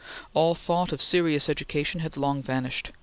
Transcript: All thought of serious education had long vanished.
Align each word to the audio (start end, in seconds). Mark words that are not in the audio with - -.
All 0.33 0.55
thought 0.55 0.91
of 0.91 0.99
serious 0.99 1.47
education 1.47 1.99
had 1.99 2.17
long 2.17 2.41
vanished. 2.41 2.89